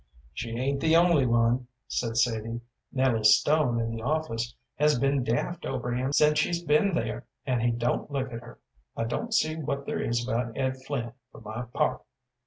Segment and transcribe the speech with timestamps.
[0.33, 2.61] "She ain't the only one," said Sadie.
[2.91, 7.61] "Nellie Stone in the office has been daft over him since she's been there, and
[7.61, 8.57] he don't look at her.
[8.97, 12.01] I don't see what there is about Ed Flynn, for my part."